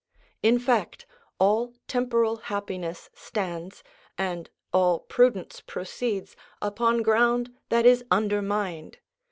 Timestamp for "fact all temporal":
0.57-2.37